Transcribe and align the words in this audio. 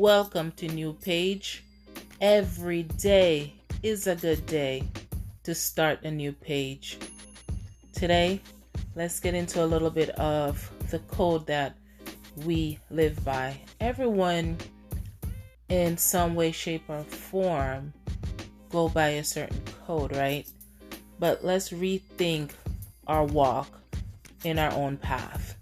Welcome 0.00 0.52
to 0.52 0.66
New 0.66 0.94
Page. 0.94 1.62
Every 2.22 2.84
day 2.84 3.52
is 3.82 4.06
a 4.06 4.16
good 4.16 4.46
day 4.46 4.84
to 5.42 5.54
start 5.54 6.04
a 6.04 6.10
new 6.10 6.32
page. 6.32 6.96
Today, 7.92 8.40
let's 8.94 9.20
get 9.20 9.34
into 9.34 9.62
a 9.62 9.66
little 9.66 9.90
bit 9.90 10.08
of 10.18 10.72
the 10.90 11.00
code 11.00 11.46
that 11.48 11.76
we 12.46 12.78
live 12.88 13.22
by. 13.26 13.60
Everyone, 13.78 14.56
in 15.68 15.98
some 15.98 16.34
way, 16.34 16.50
shape, 16.50 16.84
or 16.88 17.02
form, 17.02 17.92
go 18.70 18.88
by 18.88 19.08
a 19.08 19.22
certain 19.22 19.60
code, 19.86 20.16
right? 20.16 20.50
But 21.18 21.44
let's 21.44 21.68
rethink 21.68 22.52
our 23.06 23.26
walk 23.26 23.68
in 24.44 24.58
our 24.58 24.72
own 24.72 24.96
path. 24.96 25.56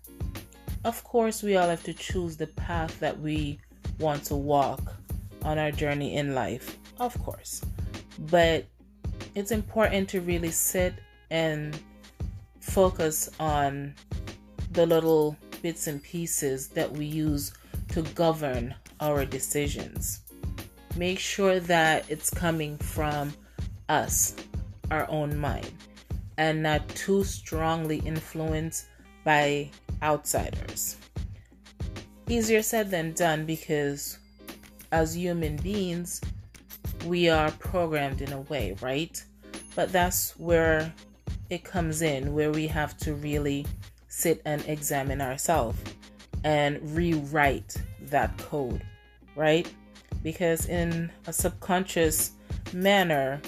Of 0.84 1.02
course, 1.02 1.42
we 1.42 1.56
all 1.56 1.68
have 1.68 1.82
to 1.82 1.92
choose 1.92 2.36
the 2.36 2.46
path 2.46 3.00
that 3.00 3.18
we 3.18 3.58
want 3.98 4.24
to 4.24 4.34
walk 4.34 4.94
on 5.42 5.58
our 5.58 5.70
journey 5.70 6.16
in 6.16 6.34
life, 6.34 6.78
of 6.98 7.18
course. 7.22 7.62
But 8.30 8.66
it's 9.34 9.50
important 9.50 10.08
to 10.10 10.20
really 10.20 10.50
sit 10.50 10.94
and 11.30 11.78
focus 12.60 13.30
on 13.38 13.94
the 14.72 14.86
little 14.86 15.36
bits 15.62 15.86
and 15.86 16.02
pieces 16.02 16.68
that 16.68 16.90
we 16.90 17.06
use 17.06 17.52
to 17.88 18.02
govern 18.14 18.74
our 19.00 19.24
decisions. 19.24 20.20
Make 20.96 21.18
sure 21.18 21.60
that 21.60 22.04
it's 22.08 22.30
coming 22.30 22.76
from 22.78 23.32
us, 23.88 24.34
our 24.90 25.08
own 25.10 25.38
mind, 25.38 25.70
and 26.36 26.62
not 26.62 26.88
too 26.90 27.24
strongly 27.24 27.98
influenced 27.98 28.86
by 29.24 29.70
outsiders. 30.02 30.96
Easier 32.28 32.60
said 32.60 32.90
than 32.90 33.12
done 33.12 33.46
because 33.46 34.18
as 34.92 35.16
human 35.16 35.56
beings, 35.56 36.20
we 37.06 37.30
are 37.30 37.50
programmed 37.52 38.20
in 38.20 38.34
a 38.34 38.42
way, 38.42 38.76
right? 38.82 39.24
But 39.74 39.92
that's 39.92 40.38
where 40.38 40.92
it 41.48 41.64
comes 41.64 42.02
in, 42.02 42.34
where 42.34 42.50
we 42.50 42.66
have 42.66 42.98
to 42.98 43.14
really 43.14 43.66
sit 44.08 44.42
and 44.44 44.62
examine 44.68 45.22
ourselves 45.22 45.78
and 46.44 46.78
rewrite 46.94 47.76
that 48.02 48.36
code, 48.36 48.82
right? 49.34 49.72
Because 50.22 50.66
in 50.66 51.10
a 51.26 51.32
subconscious 51.32 52.32
manner, 52.74 53.40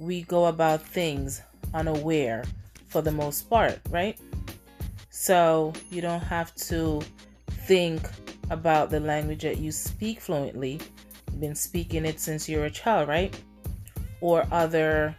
we 0.00 0.22
go 0.22 0.46
about 0.46 0.82
things 0.82 1.42
unaware 1.74 2.44
for 2.88 3.02
the 3.02 3.12
most 3.12 3.48
part, 3.48 3.78
right? 3.88 4.18
So 5.10 5.72
you 5.90 6.00
don't 6.00 6.22
have 6.22 6.52
to 6.56 7.02
think 7.66 8.08
about 8.50 8.90
the 8.90 9.00
language 9.00 9.42
that 9.42 9.58
you 9.58 9.72
speak 9.72 10.20
fluently. 10.20 10.80
You've 11.32 11.40
been 11.40 11.56
speaking 11.56 12.04
it 12.04 12.20
since 12.20 12.48
you 12.48 12.58
were 12.58 12.66
a 12.66 12.70
child, 12.70 13.08
right? 13.08 13.36
Or 14.20 14.46
other 14.52 15.16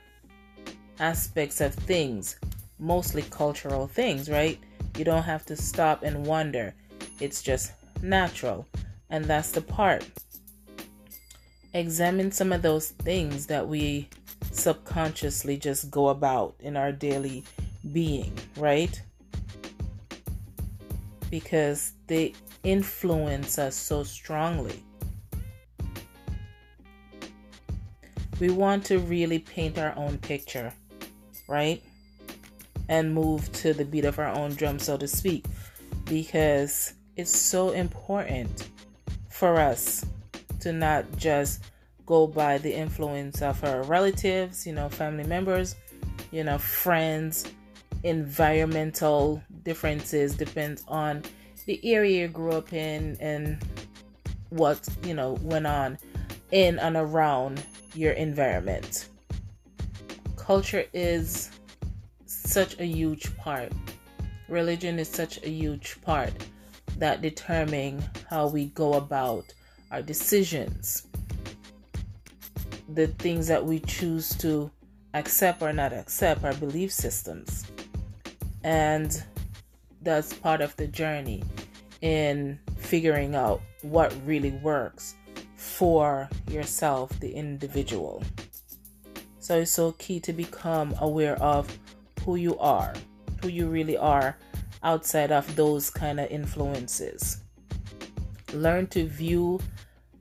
aspects 1.00 1.60
of 1.60 1.74
things, 1.74 2.38
mostly 2.80 3.24
cultural 3.24 3.86
things, 3.88 4.30
right? 4.30 4.58
You 4.98 5.04
don't 5.04 5.24
have 5.24 5.46
to 5.48 5.58
stop 5.58 6.04
and 6.04 6.26
wonder. 6.26 6.74
It's 7.20 7.44
just 7.44 7.74
natural. 8.02 8.66
And 9.10 9.26
that's 9.26 9.52
the 9.52 9.62
part. 9.62 10.08
Examine 11.74 12.32
some 12.32 12.54
of 12.54 12.62
those 12.62 12.92
things 12.92 13.46
that 13.48 13.68
we 13.68 14.08
subconsciously 14.52 15.58
just 15.58 15.92
go 15.92 16.08
about 16.08 16.56
in 16.62 16.78
our 16.78 16.94
daily 16.94 17.44
being, 17.92 18.34
right? 18.56 19.02
Because 21.30 21.94
they 22.08 22.34
influence 22.64 23.58
us 23.60 23.76
so 23.76 24.04
strongly. 24.04 24.84
We 28.40 28.50
want 28.50 28.86
to 28.86 29.00
really 29.00 29.40
paint 29.40 29.78
our 29.78 29.96
own 29.98 30.20
picture, 30.20 30.72
right? 31.48 31.82
And 32.88 33.14
move 33.14 33.52
to 33.54 33.74
the 33.74 33.84
beat 33.84 34.06
of 34.06 34.20
our 34.20 34.30
own 34.30 34.54
drum, 34.54 34.80
so 34.80 34.96
to 34.98 35.08
speak, 35.08 35.46
because 36.06 36.94
it's 37.16 37.36
so 37.36 37.72
important 37.72 38.70
for 39.30 39.60
us 39.60 40.06
to 40.60 40.72
not 40.72 41.06
just 41.18 41.64
go 42.06 42.28
by 42.28 42.58
the 42.58 42.74
influence 42.74 43.42
of 43.42 43.64
our 43.64 43.84
relatives, 43.84 44.66
you 44.66 44.74
know, 44.74 44.88
family 44.88 45.24
members, 45.24 45.76
you 46.32 46.44
know, 46.44 46.58
friends, 46.58 47.46
environmental 48.08 49.42
differences 49.64 50.36
depends 50.36 50.84
on 50.88 51.24
the 51.66 51.80
area 51.84 52.22
you 52.22 52.28
grew 52.28 52.54
up 52.54 52.72
in 52.72 53.18
and 53.20 53.62
what 54.50 54.88
you 55.04 55.14
know 55.14 55.34
went 55.42 55.68
on 55.68 55.98
in 56.52 56.80
and 56.80 56.96
around 56.96 57.62
your 57.94 58.14
environment. 58.14 59.10
Culture 60.38 60.86
is 60.94 61.52
such 62.26 62.80
a 62.80 62.86
huge 62.86 63.36
part. 63.38 63.72
Religion 64.48 64.98
is 64.98 65.10
such 65.10 65.44
a 65.44 65.50
huge 65.50 66.02
part 66.02 66.32
that 66.98 67.22
determine 67.22 68.02
how 68.30 68.48
we 68.48 68.68
go 68.68 68.94
about 68.94 69.54
our 69.92 70.02
decisions. 70.02 71.08
The 72.94 73.08
things 73.08 73.48
that 73.48 73.66
we 73.66 73.82
choose 73.82 74.30
to 74.38 74.72
accept 75.14 75.62
or 75.62 75.74
not 75.74 75.92
accept 75.92 76.46
our 76.46 76.54
belief 76.54 76.94
systems 76.94 77.67
and 78.68 79.24
that's 80.02 80.34
part 80.34 80.60
of 80.60 80.76
the 80.76 80.88
journey 80.88 81.42
in 82.02 82.60
figuring 82.76 83.34
out 83.34 83.62
what 83.82 84.14
really 84.26 84.52
works 84.62 85.16
for 85.56 86.28
yourself, 86.52 87.18
the 87.22 87.32
individual. 87.32 88.22
So 89.40 89.60
it's 89.60 89.72
so 89.72 89.94
key 89.94 90.20
to 90.20 90.34
become 90.34 90.94
aware 91.00 91.42
of 91.42 91.80
who 92.26 92.36
you 92.36 92.60
are, 92.60 92.94
who 93.42 93.48
you 93.48 93.70
really 93.70 93.96
are 93.96 94.36
outside 94.84 95.32
of 95.32 95.56
those 95.56 95.90
kind 95.90 96.20
of 96.20 96.30
influences. 96.30 97.38
Learn 98.52 98.88
to 98.88 99.06
view 99.06 99.62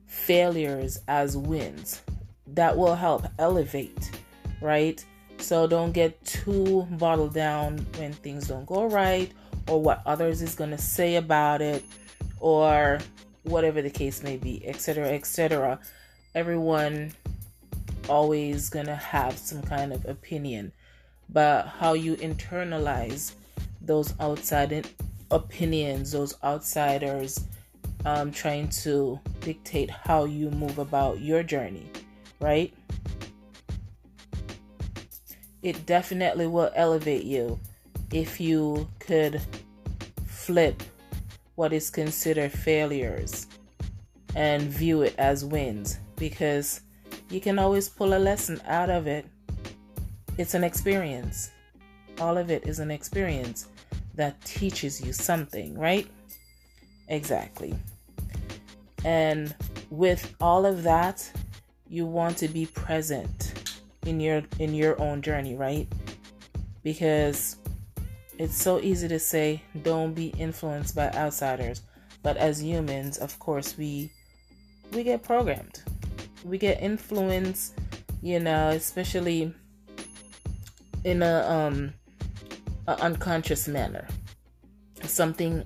failures 0.05 1.01
as 1.09 1.35
wins. 1.35 2.01
That 2.47 2.77
will 2.77 2.95
help 2.95 3.25
elevate, 3.39 4.09
right? 4.61 5.03
So 5.39 5.67
don't 5.67 5.91
get 5.91 6.23
too 6.25 6.87
bottled 6.91 7.33
down 7.33 7.85
when 7.97 8.13
things 8.13 8.47
don't 8.47 8.65
go 8.65 8.85
right 8.85 9.31
or 9.67 9.81
what 9.81 10.01
others 10.05 10.41
is 10.41 10.55
going 10.55 10.71
to 10.71 10.77
say 10.77 11.15
about 11.15 11.61
it 11.61 11.83
or 12.39 12.99
whatever 13.43 13.81
the 13.81 13.89
case 13.89 14.23
may 14.23 14.37
be 14.37 14.65
etc 14.67 15.09
etc 15.09 15.79
everyone 16.35 17.11
always 18.09 18.69
going 18.69 18.85
to 18.85 18.95
have 18.95 19.37
some 19.37 19.61
kind 19.61 19.93
of 19.93 20.05
opinion 20.05 20.71
but 21.29 21.67
how 21.67 21.93
you 21.93 22.15
internalize 22.17 23.33
those 23.81 24.13
outside 24.19 24.87
opinions 25.31 26.11
those 26.11 26.35
outsiders 26.43 27.45
um, 28.05 28.31
trying 28.31 28.69
to 28.69 29.19
dictate 29.41 29.89
how 29.89 30.25
you 30.25 30.49
move 30.51 30.77
about 30.77 31.19
your 31.19 31.43
journey 31.43 31.89
right 32.39 32.73
it 35.61 35.85
definitely 35.85 36.47
will 36.47 36.71
elevate 36.75 37.23
you 37.23 37.59
if 38.11 38.39
you 38.39 38.87
could 38.99 39.41
flip 40.25 40.81
what 41.55 41.73
is 41.73 41.89
considered 41.89 42.51
failures 42.51 43.47
and 44.35 44.63
view 44.63 45.01
it 45.01 45.15
as 45.17 45.43
wins 45.43 45.99
because 46.15 46.81
you 47.29 47.41
can 47.41 47.59
always 47.59 47.89
pull 47.89 48.13
a 48.13 48.19
lesson 48.19 48.61
out 48.67 48.89
of 48.89 49.07
it. 49.07 49.25
It's 50.37 50.53
an 50.53 50.63
experience. 50.63 51.51
All 52.19 52.37
of 52.37 52.51
it 52.51 52.67
is 52.67 52.79
an 52.79 52.91
experience 52.91 53.67
that 54.13 54.39
teaches 54.45 55.01
you 55.03 55.13
something, 55.13 55.77
right? 55.77 56.07
Exactly. 57.09 57.75
And 59.03 59.55
with 59.89 60.35
all 60.39 60.65
of 60.65 60.83
that, 60.83 61.29
you 61.89 62.05
want 62.05 62.37
to 62.37 62.47
be 62.47 62.65
present 62.67 63.53
in 64.07 64.19
your 64.19 64.43
in 64.59 64.73
your 64.73 64.99
own 65.01 65.21
journey, 65.21 65.55
right? 65.55 65.87
Because 66.83 67.57
it's 68.37 68.55
so 68.61 68.79
easy 68.79 69.07
to 69.07 69.19
say 69.19 69.61
don't 69.83 70.13
be 70.13 70.27
influenced 70.37 70.95
by 70.95 71.09
outsiders, 71.11 71.81
but 72.23 72.37
as 72.37 72.61
humans, 72.61 73.17
of 73.17 73.37
course, 73.39 73.77
we 73.77 74.11
we 74.93 75.03
get 75.03 75.23
programmed. 75.23 75.81
We 76.45 76.57
get 76.57 76.81
influenced, 76.81 77.73
you 78.21 78.39
know, 78.39 78.69
especially 78.69 79.53
in 81.03 81.23
a 81.23 81.45
um 81.49 81.93
a 82.87 82.99
unconscious 83.01 83.67
manner. 83.67 84.07
Something 85.03 85.63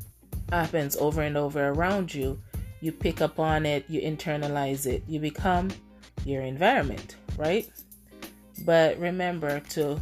happens 0.49 0.95
over 0.97 1.21
and 1.21 1.37
over 1.37 1.69
around 1.69 2.13
you, 2.13 2.39
you 2.81 2.91
pick 2.91 3.21
up 3.21 3.39
on 3.39 3.65
it, 3.65 3.85
you 3.87 4.01
internalize 4.01 4.85
it, 4.85 5.03
you 5.07 5.19
become 5.19 5.69
your 6.25 6.41
environment, 6.41 7.15
right? 7.37 7.69
But 8.65 8.97
remember 8.99 9.59
to 9.71 9.99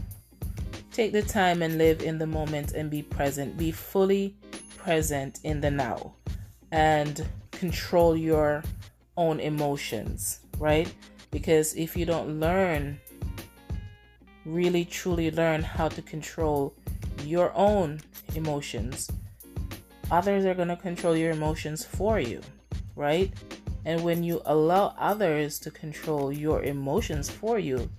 Take 0.99 1.13
the 1.13 1.21
time 1.21 1.61
and 1.61 1.77
live 1.77 2.01
in 2.01 2.17
the 2.17 2.27
moment 2.27 2.73
and 2.73 2.89
be 2.89 3.03
present. 3.03 3.55
Be 3.57 3.71
fully 3.71 4.35
present 4.75 5.39
in 5.45 5.61
the 5.61 5.71
now 5.71 6.15
and 6.73 7.25
control 7.51 8.17
your 8.17 8.63
own 9.15 9.39
emotions, 9.39 10.41
right? 10.57 10.93
Because 11.31 11.73
if 11.75 11.95
you 11.95 12.05
don't 12.05 12.41
learn, 12.41 12.99
really 14.45 14.83
truly 14.83 15.31
learn 15.31 15.61
how 15.63 15.87
to 15.87 16.01
control 16.01 16.73
your 17.23 17.53
own 17.55 18.01
emotions, 18.35 19.09
others 20.11 20.43
are 20.43 20.53
going 20.53 20.67
to 20.67 20.75
control 20.75 21.15
your 21.15 21.31
emotions 21.31 21.85
for 21.85 22.19
you, 22.19 22.41
right? 22.97 23.31
And 23.85 24.03
when 24.03 24.21
you 24.21 24.41
allow 24.43 24.95
others 24.97 25.59
to 25.59 25.71
control 25.71 26.29
your 26.29 26.63
emotions 26.63 27.29
for 27.29 27.57
you, 27.57 27.89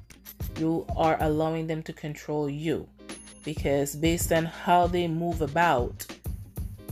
you 0.59 0.87
are 0.97 1.17
allowing 1.21 1.67
them 1.67 1.83
to 1.85 1.93
control 1.93 2.49
you. 2.49 2.89
Because 3.45 3.95
based 3.97 4.33
on 4.33 4.45
how 4.45 4.87
they 4.87 5.09
move 5.09 5.41
about, 5.41 6.07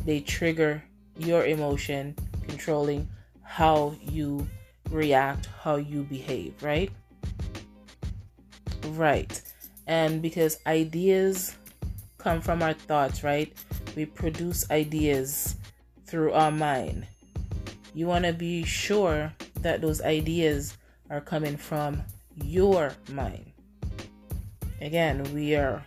they 0.04 0.20
trigger 0.20 0.82
your 1.18 1.44
emotion, 1.44 2.16
controlling 2.46 3.08
how 3.42 3.94
you 4.02 4.48
react, 4.90 5.48
how 5.60 5.76
you 5.76 6.04
behave, 6.04 6.54
right? 6.62 6.90
Right. 8.90 9.42
And 9.86 10.22
because 10.22 10.58
ideas 10.66 11.56
come 12.18 12.40
from 12.40 12.62
our 12.62 12.74
thoughts, 12.74 13.22
right? 13.22 13.52
We 13.96 14.06
produce 14.06 14.70
ideas 14.70 15.56
through 16.06 16.32
our 16.32 16.50
mind. 16.50 17.06
You 17.94 18.06
want 18.06 18.24
to 18.24 18.32
be 18.32 18.64
sure 18.64 19.32
that 19.60 19.80
those 19.80 20.00
ideas 20.00 20.76
are 21.10 21.20
coming 21.20 21.56
from 21.56 22.02
your 22.44 22.92
mind. 23.10 23.52
Again, 24.80 25.22
we 25.34 25.54
are 25.56 25.84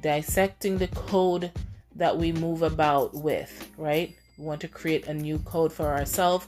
dissecting 0.00 0.78
the 0.78 0.88
code 0.88 1.50
that 1.94 2.16
we 2.16 2.32
move 2.32 2.62
about 2.62 3.14
with, 3.14 3.70
right? 3.76 4.16
We 4.38 4.44
want 4.44 4.60
to 4.62 4.68
create 4.68 5.06
a 5.08 5.14
new 5.14 5.38
code 5.40 5.72
for 5.72 5.86
ourselves 5.88 6.46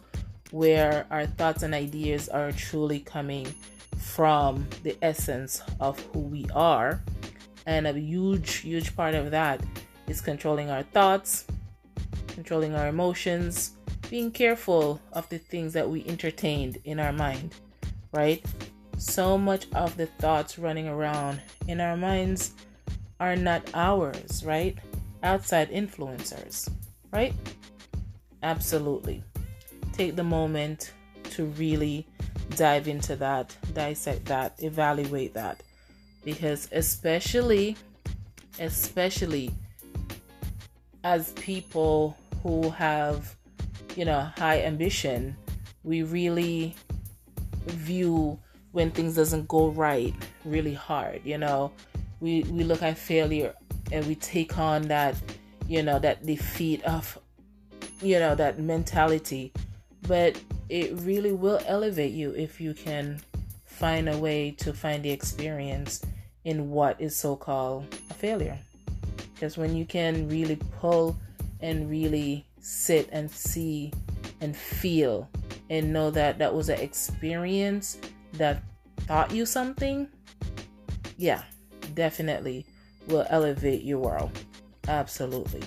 where 0.51 1.07
our 1.11 1.27
thoughts 1.27 1.63
and 1.63 1.75
ideas 1.75 2.29
are 2.29 2.53
truly 2.53 3.01
coming 3.01 3.53
from 3.99 4.67
the 4.83 4.97
essence 5.03 5.63
of 5.81 6.01
who 6.13 6.21
we 6.21 6.47
are. 6.55 7.03
And 7.67 7.87
a 7.87 7.93
huge, 7.93 8.57
huge 8.57 8.97
part 8.97 9.15
of 9.15 9.31
that 9.31 9.61
is 10.09 10.21
controlling 10.21 10.71
our 10.71 10.83
thoughts, 10.83 11.45
controlling 12.29 12.75
our 12.75 12.89
emotions, 12.89 13.73
being 14.09 14.31
careful 14.31 15.01
of 15.13 15.29
the 15.29 15.39
things 15.39 15.73
that 15.75 15.89
we 15.89 16.05
entertained 16.07 16.79
in 16.85 16.99
our 16.99 17.13
mind, 17.13 17.55
right? 18.13 18.45
So 19.01 19.39
much 19.39 19.67
of 19.75 19.97
the 19.97 20.05
thoughts 20.05 20.59
running 20.59 20.87
around 20.87 21.41
in 21.67 21.81
our 21.81 21.97
minds 21.97 22.53
are 23.19 23.35
not 23.35 23.63
ours, 23.73 24.45
right? 24.45 24.77
Outside 25.23 25.71
influencers, 25.71 26.71
right? 27.11 27.33
Absolutely. 28.43 29.25
Take 29.95 30.17
the 30.17 30.23
moment 30.23 30.93
to 31.31 31.47
really 31.47 32.07
dive 32.57 32.89
into 32.89 33.17
that, 33.17 33.57
dissect 33.73 34.27
that, 34.27 34.63
evaluate 34.63 35.33
that. 35.33 35.63
Because, 36.23 36.69
especially, 36.71 37.79
especially 38.59 39.51
as 41.05 41.33
people 41.33 42.19
who 42.43 42.69
have, 42.69 43.35
you 43.97 44.05
know, 44.05 44.29
high 44.37 44.61
ambition, 44.61 45.35
we 45.85 46.03
really 46.03 46.77
view 47.67 48.39
when 48.73 48.91
things 48.91 49.17
doesn't 49.17 49.49
go 49.49 49.69
right 49.69 50.15
really 50.45 50.75
hard 50.75 51.21
you 51.25 51.39
know? 51.39 51.73
We 52.21 52.43
we 52.45 52.65
look 52.65 52.83
at 52.83 52.99
failure 52.99 53.55
and 53.93 54.07
we 54.07 54.15
take 54.15 54.59
on 54.59 54.83
that 54.89 55.17
you 55.67 55.83
know 55.83 55.99
that 55.99 56.27
defeat 56.27 56.83
of 56.85 57.19
you 58.03 58.19
know 58.19 58.35
that 58.35 58.59
mentality. 58.59 59.53
But 60.07 60.41
it 60.69 60.93
really 61.01 61.33
will 61.33 61.61
elevate 61.67 62.13
you 62.13 62.33
if 62.33 62.61
you 62.61 62.75
can 62.75 63.21
find 63.65 64.09
a 64.09 64.19
way 64.19 64.53
to 64.59 64.73
find 64.73 65.03
the 65.05 65.11
experience 65.11 66.03
in 66.45 66.71
what 66.71 67.01
is 67.01 67.17
so 67.17 67.37
called 67.37 67.87
a 68.11 68.15
failure. 68.15 68.59
Because 69.35 69.57
when 69.57 69.77
you 69.77 69.85
can 69.85 70.29
really 70.29 70.57
pull 70.81 71.17
and 71.61 71.89
really 71.89 72.45
sit 72.61 73.09
and 73.13 73.31
see 73.31 73.93
and 74.41 74.57
feel 74.57 75.29
and 75.69 75.93
know 75.93 76.11
that 76.11 76.39
that 76.39 76.55
was 76.55 76.69
an 76.69 76.81
experience 76.81 77.99
that 78.41 78.63
taught 79.07 79.31
you 79.33 79.45
something 79.45 80.09
yeah 81.19 81.43
definitely 81.95 82.65
will 83.09 83.27
elevate 83.29 83.83
your 83.83 83.99
world. 83.99 84.31
Absolutely. 84.89 85.63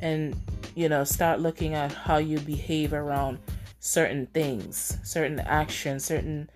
And 0.00 0.36
you 0.74 0.88
know 0.88 1.04
start 1.04 1.40
looking 1.40 1.74
at 1.74 1.92
how 1.92 2.16
you 2.16 2.40
behave 2.40 2.92
around 2.92 3.38
certain 3.78 4.26
things 4.26 4.96
certain 5.02 5.38
actions 5.40 6.04
certain 6.04 6.50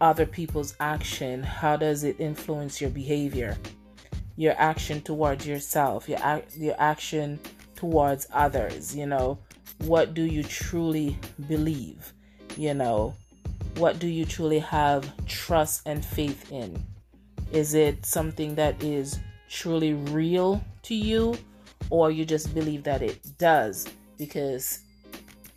other 0.00 0.26
people's 0.26 0.74
action. 0.78 1.42
How 1.42 1.76
does 1.76 2.04
it 2.04 2.16
influence 2.18 2.80
your 2.80 2.90
behavior? 2.90 3.56
Your 4.36 4.54
action 4.58 5.00
towards 5.00 5.46
yourself 5.46 6.08
your 6.08 6.18
your 6.54 6.74
action 6.78 7.40
towards 7.76 8.26
others 8.32 8.94
you 8.94 9.06
know? 9.06 9.38
What 9.78 10.12
do 10.12 10.22
you 10.22 10.42
truly 10.42 11.18
believe 11.48 12.12
you 12.56 12.74
know 12.74 13.14
what 13.76 13.98
do 13.98 14.06
you 14.06 14.24
truly 14.24 14.58
have 14.58 15.10
trust 15.26 15.82
and 15.86 16.04
faith 16.04 16.52
in? 16.52 16.82
Is 17.52 17.74
it 17.74 18.04
something 18.04 18.54
that 18.54 18.82
is 18.82 19.18
truly 19.48 19.94
real 19.94 20.62
to 20.82 20.94
you 20.94 21.36
or 21.90 22.10
you 22.10 22.24
just 22.24 22.54
believe 22.54 22.82
that 22.84 23.02
it 23.02 23.20
does? 23.38 23.86
Because 24.18 24.80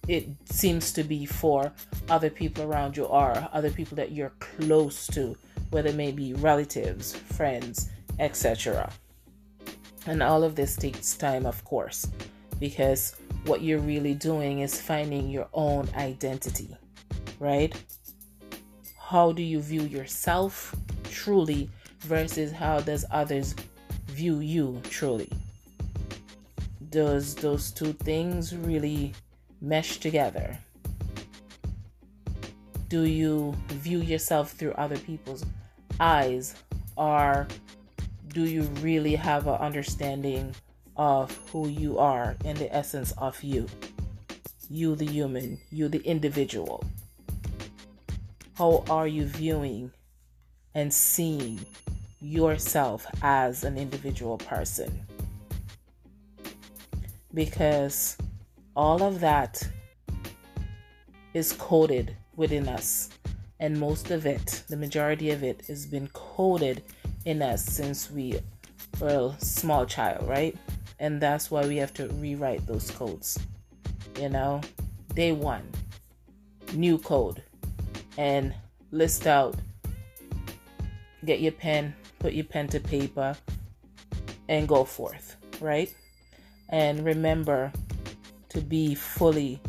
it 0.08 0.28
seems 0.46 0.92
to 0.94 1.04
be 1.04 1.26
for 1.26 1.72
other 2.10 2.30
people 2.30 2.64
around 2.64 2.96
you 2.96 3.06
or 3.06 3.50
other 3.52 3.70
people 3.70 3.96
that 3.96 4.12
you're 4.12 4.34
close 4.40 5.08
to, 5.08 5.36
whether 5.72 5.90
it 5.90 5.96
may 5.96 6.12
be 6.12 6.34
relatives, 6.34 7.16
friends, 7.16 7.90
etc. 8.20 8.92
And 10.06 10.22
all 10.22 10.44
of 10.44 10.56
this 10.56 10.76
takes 10.76 11.16
time, 11.16 11.46
of 11.46 11.64
course, 11.66 12.08
because 12.60 13.16
what 13.46 13.62
you're 13.62 13.80
really 13.80 14.14
doing 14.14 14.60
is 14.60 14.80
finding 14.80 15.30
your 15.30 15.48
own 15.54 15.90
identity, 15.96 16.76
right? 17.40 17.74
How 19.00 19.32
do 19.32 19.42
you 19.42 19.62
view 19.62 19.84
yourself 19.84 20.76
truly 21.04 21.70
versus 22.02 22.52
how 22.52 22.80
does 22.80 23.06
others 23.12 23.56
view 24.08 24.40
you 24.40 24.82
truly? 24.90 25.30
does 26.96 27.36
those 27.36 27.72
two 27.72 27.92
things 27.92 28.56
really 28.56 29.12
mesh 29.60 29.98
together? 29.98 30.58
Do 32.88 33.04
you 33.04 33.54
view 33.68 34.00
yourself 34.00 34.52
through 34.52 34.72
other 34.80 34.98
people's 35.00 35.44
eyes, 36.00 36.56
or 36.96 37.48
do 38.30 38.46
you 38.46 38.62
really 38.80 39.14
have 39.14 39.48
an 39.48 39.56
understanding 39.56 40.56
of 40.96 41.36
who 41.52 41.68
you 41.68 42.00
are 42.00 42.38
and 42.46 42.58
the 42.58 42.74
essence 42.74 43.12
of 43.18 43.44
you? 43.44 43.68
You, 44.70 44.96
the 44.96 45.06
human, 45.06 45.60
you, 45.72 45.90
the 45.90 46.04
individual. 46.08 46.82
How 48.58 48.84
are 48.90 49.08
you 49.08 49.26
viewing 49.26 49.92
and 50.74 50.94
seeing 50.94 51.60
yourself 52.20 53.06
as 53.22 53.64
an 53.64 53.78
individual 53.78 54.38
person? 54.38 55.06
because 57.36 58.18
all 58.76 59.04
of 59.04 59.20
that 59.20 59.62
is 61.34 61.54
coded 61.54 62.16
within 62.38 62.68
us. 62.68 63.10
And 63.60 63.80
most 63.80 64.10
of 64.10 64.26
it, 64.26 64.64
the 64.70 64.78
majority 64.78 65.32
of 65.32 65.44
it, 65.44 65.66
has 65.68 65.86
been 65.86 66.08
coded 66.14 66.82
in 67.26 67.42
us 67.42 67.64
since 67.64 68.10
we 68.10 68.40
were 69.00 69.36
a 69.38 69.44
small 69.44 69.86
child, 69.86 70.28
right? 70.28 70.56
And 71.00 71.22
that's 71.22 71.52
why 71.52 71.68
we 71.68 71.76
have 71.78 71.94
to 71.96 72.08
rewrite 72.08 72.66
those 72.66 72.90
codes. 72.92 73.38
You 74.20 74.30
know, 74.30 74.62
day 75.14 75.34
one, 75.34 75.70
new 76.74 76.98
code, 76.98 77.44
and 78.18 78.54
list 78.92 79.28
out, 79.28 79.56
get 81.26 81.42
your 81.42 81.52
pen, 81.52 81.94
put 82.20 82.34
your 82.34 82.46
pen 82.46 82.68
to 82.70 82.80
paper, 82.80 83.36
and 84.48 84.68
go 84.68 84.84
forth, 84.84 85.38
right? 85.60 85.94
and 86.70 87.06
remember 87.06 87.72
to 88.50 88.62
be 88.62 88.96
fully 88.96 89.60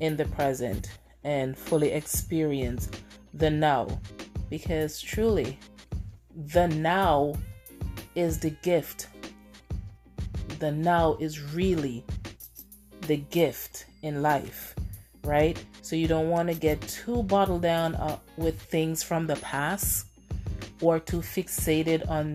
in 0.00 0.16
the 0.16 0.24
present 0.26 0.98
and 1.24 1.56
fully 1.56 1.90
experience 1.90 2.88
the 3.34 3.50
now 3.50 3.86
because 4.48 5.00
truly 5.00 5.58
the 6.46 6.68
now 6.68 7.34
is 8.14 8.38
the 8.38 8.50
gift 8.62 9.08
the 10.58 10.70
now 10.70 11.16
is 11.18 11.40
really 11.52 12.04
the 13.02 13.16
gift 13.16 13.86
in 14.02 14.22
life 14.22 14.74
right 15.24 15.62
so 15.86 15.94
you 15.94 16.08
don't 16.08 16.30
want 16.30 16.48
to 16.48 16.54
get 16.56 16.80
too 16.88 17.22
bottled 17.22 17.62
down 17.62 17.94
uh, 17.94 18.18
with 18.36 18.60
things 18.60 19.04
from 19.04 19.24
the 19.24 19.36
past 19.36 20.08
or 20.80 20.98
too 20.98 21.20
fixated 21.20 22.10
on 22.10 22.34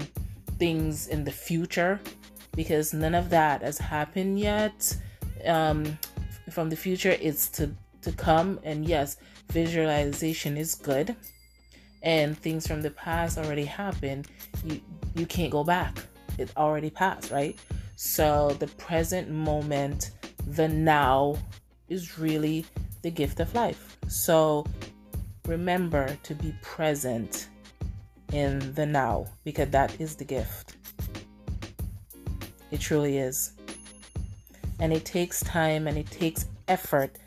things 0.58 1.08
in 1.08 1.25
the 1.25 1.31
future 1.34 2.00
because 2.55 2.93
none 2.93 3.13
of 3.13 3.29
that 3.29 3.62
has 3.62 3.77
happened 3.77 4.39
yet. 4.39 4.96
Um, 5.46 6.00
from 6.50 6.70
the 6.70 6.77
future 6.77 7.17
it's 7.20 7.50
to 7.50 7.70
to 8.03 8.13
come 8.13 8.58
and 8.63 8.86
yes 8.86 9.17
visualization 9.50 10.55
is 10.55 10.75
good 10.75 11.13
and 12.03 12.38
things 12.38 12.65
from 12.65 12.81
the 12.81 12.91
past 12.91 13.38
already 13.38 13.65
happened. 13.65 14.29
You 14.63 14.79
you 15.13 15.25
can't 15.25 15.51
go 15.51 15.65
back. 15.65 15.98
It 16.38 16.51
already 16.55 16.89
passed 16.89 17.31
right? 17.31 17.60
So 17.98 18.55
the 18.60 18.67
present 18.67 19.29
moment 19.29 20.12
the 20.48 20.70
now 20.70 21.36
is 21.89 22.17
really 22.17 22.65
the 23.01 23.12
gift 23.12 23.39
of 23.39 23.53
life. 23.53 23.98
So 24.08 24.65
remember 25.46 26.17
to 26.24 26.36
be 26.36 26.53
present 26.62 27.48
in 28.31 28.74
the 28.74 28.86
now 28.86 29.27
because 29.43 29.70
that 29.70 30.00
is 30.00 30.15
the 30.15 30.24
gift. 30.24 30.75
It 32.72 32.79
truly 32.79 33.17
is. 33.17 33.53
And 34.79 34.93
it 34.93 35.05
takes 35.05 35.41
time 35.41 35.88
and 35.88 35.98
it 35.98 36.10
takes 36.10 36.46
effort 36.67 37.17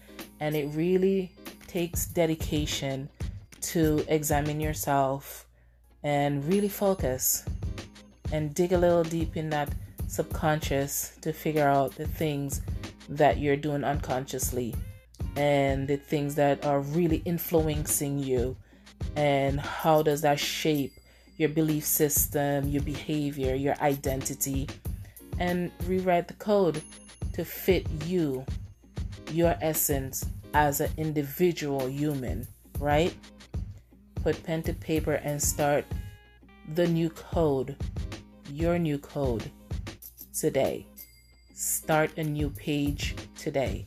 and 0.41 0.57
it 0.57 0.67
really 0.75 1.33
takes 1.67 2.07
dedication 2.07 3.09
to 3.61 4.05
examine 4.09 4.61
yourself 4.61 5.47
and 6.03 6.45
really 6.45 6.69
focus 6.69 7.45
and 8.33 8.55
dig 8.55 8.73
a 8.73 8.79
little 8.79 9.05
deep 9.05 9.37
in 9.37 9.51
that 9.51 9.73
subconscious 10.07 11.17
to 11.21 11.33
figure 11.33 11.67
out 11.67 11.95
the 11.97 12.07
things 12.07 12.61
that 13.09 13.39
you're 13.39 13.57
doing 13.57 13.85
unconsciously 13.85 14.75
and 15.37 15.89
the 15.89 15.97
things 15.97 16.35
that 16.37 16.65
are 16.65 16.81
really 16.81 17.23
influencing 17.25 18.19
you 18.19 18.57
and 19.17 19.61
how 19.61 20.03
does 20.03 20.21
that 20.23 20.39
shape 20.39 20.93
your 21.37 21.49
belief 21.49 21.85
system, 21.85 22.69
your 22.69 22.83
behavior, 22.83 23.55
your 23.55 23.75
identity 23.81 24.69
and 25.39 25.71
rewrite 25.87 26.29
the 26.29 26.35
code 26.35 26.81
to 27.33 27.45
fit 27.45 27.87
you, 28.07 28.45
your 29.31 29.57
essence 29.61 30.25
as 30.55 30.81
an 30.81 30.91
individual 30.97 31.89
human, 31.89 32.47
right? 32.79 33.15
Put 34.23 34.43
pen 34.45 34.63
to 34.65 34.73
paper 34.75 35.15
and 35.15 35.43
start 35.43 35.85
the 36.75 36.87
new 36.87 37.11
code, 37.11 37.77
your 38.51 38.79
new 38.79 38.99
code 38.99 39.51
today. 40.33 40.87
Start 41.55 42.17
a 42.17 42.25
new 42.25 42.51
page 42.51 43.15
today. 43.37 43.87